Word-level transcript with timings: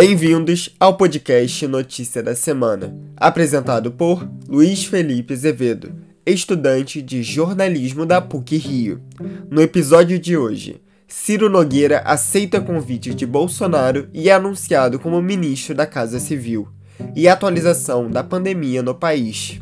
Bem-vindos 0.00 0.74
ao 0.80 0.96
podcast 0.96 1.66
Notícia 1.66 2.22
da 2.22 2.34
Semana, 2.34 2.96
apresentado 3.18 3.92
por 3.92 4.26
Luiz 4.48 4.86
Felipe 4.86 5.34
Azevedo, 5.34 5.92
estudante 6.24 7.02
de 7.02 7.22
jornalismo 7.22 8.06
da 8.06 8.18
PUC 8.18 8.56
Rio. 8.56 9.02
No 9.50 9.60
episódio 9.60 10.18
de 10.18 10.38
hoje, 10.38 10.80
Ciro 11.06 11.50
Nogueira 11.50 11.98
aceita 11.98 12.62
convite 12.62 13.12
de 13.12 13.26
Bolsonaro 13.26 14.08
e 14.14 14.30
é 14.30 14.32
anunciado 14.32 14.98
como 14.98 15.20
ministro 15.20 15.74
da 15.74 15.86
Casa 15.86 16.18
Civil, 16.18 16.66
e 17.14 17.28
atualização 17.28 18.10
da 18.10 18.24
pandemia 18.24 18.82
no 18.82 18.94
país. 18.94 19.60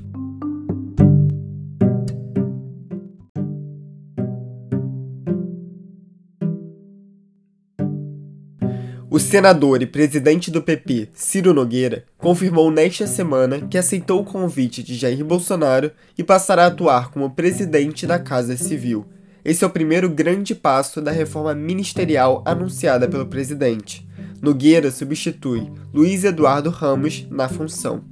O 9.19 9.21
senador 9.21 9.83
e 9.83 9.87
presidente 9.87 10.49
do 10.49 10.63
PP, 10.63 11.09
Ciro 11.13 11.53
Nogueira, 11.53 12.05
confirmou 12.19 12.71
nesta 12.71 13.05
semana 13.05 13.61
que 13.63 13.77
aceitou 13.77 14.21
o 14.21 14.25
convite 14.25 14.81
de 14.81 14.95
Jair 14.95 15.25
Bolsonaro 15.25 15.91
e 16.17 16.23
passará 16.23 16.63
a 16.63 16.67
atuar 16.69 17.11
como 17.11 17.29
presidente 17.29 18.07
da 18.07 18.21
Casa 18.21 18.57
Civil. 18.57 19.05
Esse 19.45 19.65
é 19.65 19.67
o 19.67 19.71
primeiro 19.71 20.09
grande 20.09 20.55
passo 20.55 21.03
da 21.03 21.11
reforma 21.11 21.53
ministerial 21.53 22.45
anunciada 22.47 23.09
pelo 23.09 23.27
presidente. 23.27 24.07
Nogueira 24.41 24.89
substitui 24.93 25.69
Luiz 25.93 26.23
Eduardo 26.23 26.71
Ramos 26.71 27.27
na 27.29 27.49
função. 27.49 28.05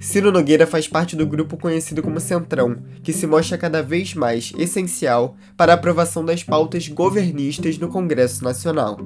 Ciro 0.00 0.30
Nogueira 0.30 0.66
faz 0.66 0.86
parte 0.86 1.16
do 1.16 1.26
grupo 1.26 1.56
conhecido 1.56 2.02
como 2.02 2.20
Centrão, 2.20 2.76
que 3.02 3.12
se 3.12 3.26
mostra 3.26 3.58
cada 3.58 3.82
vez 3.82 4.14
mais 4.14 4.52
essencial 4.56 5.36
para 5.56 5.72
a 5.72 5.74
aprovação 5.74 6.24
das 6.24 6.44
pautas 6.44 6.86
governistas 6.88 7.78
no 7.78 7.88
Congresso 7.88 8.44
Nacional. 8.44 8.98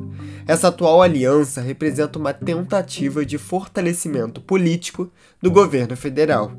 Essa 0.47 0.69
atual 0.69 1.01
aliança 1.01 1.63
representa 1.63 2.19
uma 2.19 2.35
tentativa 2.35 3.25
de 3.25 3.39
fortalecimento 3.39 4.41
político 4.41 5.11
do 5.41 5.51
governo 5.51 5.97
federal. 5.97 6.53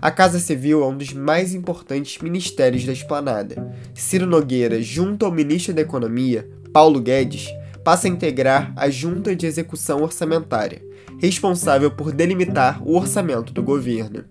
A 0.00 0.10
Casa 0.10 0.38
Civil 0.38 0.82
é 0.82 0.86
um 0.86 0.96
dos 0.96 1.12
mais 1.12 1.54
importantes 1.54 2.20
ministérios 2.22 2.84
da 2.84 2.92
esplanada. 2.92 3.74
Ciro 3.94 4.26
Nogueira, 4.26 4.80
junto 4.80 5.24
ao 5.24 5.32
ministro 5.32 5.74
da 5.74 5.80
Economia, 5.80 6.48
Paulo 6.72 7.00
Guedes, 7.00 7.48
passa 7.84 8.08
a 8.08 8.10
integrar 8.10 8.72
a 8.74 8.88
Junta 8.88 9.36
de 9.36 9.46
Execução 9.46 10.02
Orçamentária, 10.02 10.82
responsável 11.20 11.90
por 11.90 12.10
delimitar 12.10 12.82
o 12.82 12.96
orçamento 12.96 13.52
do 13.52 13.62
governo. 13.62 14.24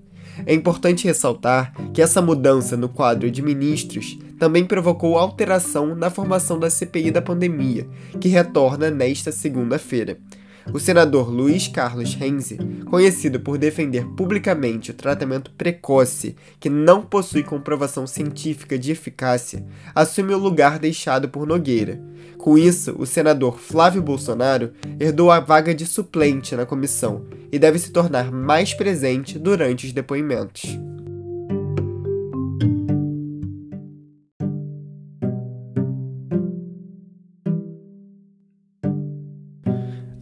É 0.47 0.53
importante 0.53 1.05
ressaltar 1.05 1.71
que 1.93 2.01
essa 2.01 2.19
mudança 2.19 2.75
no 2.75 2.89
quadro 2.89 3.29
de 3.29 3.43
ministros 3.43 4.17
também 4.39 4.65
provocou 4.65 5.17
alteração 5.17 5.95
na 5.95 6.09
formação 6.09 6.57
da 6.57 6.71
CPI 6.71 7.11
da 7.11 7.21
pandemia, 7.21 7.87
que 8.19 8.27
retorna 8.27 8.89
nesta 8.89 9.31
segunda-feira. 9.31 10.17
O 10.71 10.79
senador 10.79 11.29
Luiz 11.29 11.67
Carlos 11.67 12.13
Renzi, 12.15 12.57
conhecido 12.85 13.39
por 13.39 13.57
defender 13.57 14.05
publicamente 14.15 14.91
o 14.91 14.93
tratamento 14.93 15.51
precoce 15.51 16.35
que 16.59 16.69
não 16.69 17.01
possui 17.01 17.43
comprovação 17.43 18.07
científica 18.07 18.77
de 18.77 18.91
eficácia, 18.91 19.65
assume 19.93 20.33
o 20.33 20.37
lugar 20.37 20.79
deixado 20.79 21.27
por 21.27 21.45
Nogueira. 21.45 22.01
Com 22.37 22.57
isso, 22.57 22.95
o 22.97 23.05
senador 23.05 23.59
Flávio 23.59 24.01
Bolsonaro 24.01 24.71
herdou 24.99 25.31
a 25.31 25.39
vaga 25.39 25.73
de 25.73 25.85
suplente 25.85 26.55
na 26.55 26.65
comissão 26.65 27.25
e 27.51 27.59
deve 27.59 27.79
se 27.79 27.91
tornar 27.91 28.31
mais 28.31 28.73
presente 28.73 29.37
durante 29.37 29.85
os 29.85 29.93
depoimentos. 29.93 30.77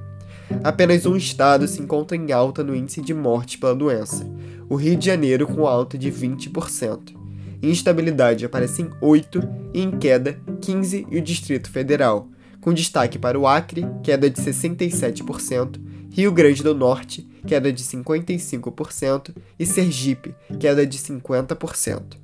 Apenas 0.64 1.06
um 1.06 1.18
estado 1.18 1.68
se 1.68 1.82
encontra 1.82 2.16
em 2.16 2.32
alta 2.32 2.64
no 2.64 2.76
índice 2.76 3.02
de 3.02 3.14
morte 3.14 3.58
pela 3.58 3.76
doença, 3.76 4.26
o 4.70 4.76
Rio 4.76 4.96
de 4.96 5.08
Janeiro 5.08 5.48
com 5.48 5.68
alta 5.68 5.98
de 5.98 6.12
20% 6.12 7.17
instabilidade 7.62 8.46
aparece 8.46 8.84
em 8.84 8.90
8 9.02 9.42
e 9.74 9.82
em 9.82 9.92
queda 9.92 10.40
15 10.62 11.06
e 11.10 11.18
o 11.18 11.22
Distrito 11.22 11.70
Federal, 11.70 12.30
com 12.62 12.74
destaque 12.74 13.18
para 13.18 13.38
o 13.40 13.48
Acre, 13.48 13.88
queda 14.04 14.30
de 14.30 14.40
67%, 14.42 15.80
Rio 16.12 16.32
Grande 16.32 16.62
do 16.64 16.76
Norte, 16.76 17.28
queda 17.46 17.72
de 17.72 17.84
55% 17.84 19.36
e 19.58 19.66
Sergipe, 19.66 20.36
queda 20.60 20.86
de 20.86 20.98
50%. 20.98 22.18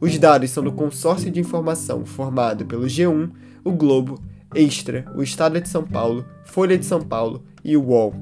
Os 0.00 0.18
dados 0.18 0.50
são 0.50 0.62
do 0.62 0.72
consórcio 0.72 1.30
de 1.30 1.40
informação 1.40 2.04
formado 2.04 2.66
pelo 2.66 2.86
G1, 2.86 3.30
o 3.64 3.72
Globo, 3.72 4.22
Extra, 4.54 5.10
o 5.16 5.22
Estado 5.22 5.60
de 5.60 5.68
São 5.68 5.84
Paulo, 5.84 6.24
Folha 6.44 6.78
de 6.78 6.84
São 6.84 7.00
Paulo 7.00 7.44
e 7.64 7.76
o 7.76 7.82
UOL. 7.82 8.14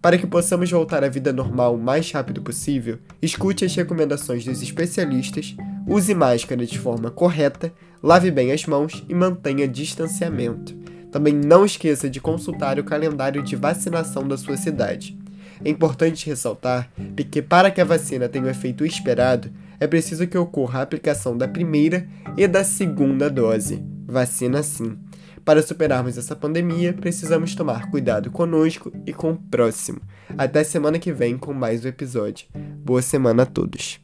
Para 0.00 0.18
que 0.18 0.26
possamos 0.26 0.70
voltar 0.70 1.02
à 1.02 1.08
vida 1.08 1.32
normal 1.32 1.74
o 1.74 1.82
mais 1.82 2.10
rápido 2.10 2.42
possível, 2.42 2.98
escute 3.22 3.64
as 3.64 3.74
recomendações 3.74 4.44
dos 4.44 4.60
especialistas, 4.60 5.56
use 5.86 6.14
máscara 6.14 6.66
de 6.66 6.78
forma 6.78 7.10
correta, 7.10 7.72
lave 8.02 8.30
bem 8.30 8.52
as 8.52 8.66
mãos 8.66 9.02
e 9.08 9.14
mantenha 9.14 9.66
distanciamento. 9.66 10.74
Também 11.10 11.32
não 11.32 11.64
esqueça 11.64 12.10
de 12.10 12.20
consultar 12.20 12.78
o 12.78 12.84
calendário 12.84 13.42
de 13.42 13.56
vacinação 13.56 14.26
da 14.28 14.36
sua 14.36 14.56
cidade. 14.56 15.16
É 15.62 15.68
importante 15.68 16.26
ressaltar 16.26 16.90
que, 17.30 17.42
para 17.42 17.70
que 17.70 17.80
a 17.80 17.84
vacina 17.84 18.28
tenha 18.28 18.46
o 18.46 18.50
efeito 18.50 18.84
esperado, 18.84 19.50
é 19.78 19.86
preciso 19.86 20.26
que 20.26 20.38
ocorra 20.38 20.80
a 20.80 20.82
aplicação 20.82 21.36
da 21.36 21.46
primeira 21.46 22.06
e 22.36 22.46
da 22.46 22.64
segunda 22.64 23.28
dose. 23.28 23.82
Vacina 24.06 24.62
sim. 24.62 24.98
Para 25.44 25.62
superarmos 25.62 26.16
essa 26.16 26.34
pandemia, 26.34 26.94
precisamos 26.94 27.54
tomar 27.54 27.90
cuidado 27.90 28.30
conosco 28.30 28.90
e 29.06 29.12
com 29.12 29.32
o 29.32 29.36
próximo. 29.36 30.00
Até 30.38 30.64
semana 30.64 30.98
que 30.98 31.12
vem 31.12 31.36
com 31.36 31.52
mais 31.52 31.84
um 31.84 31.88
episódio. 31.88 32.46
Boa 32.82 33.02
semana 33.02 33.42
a 33.42 33.46
todos. 33.46 34.03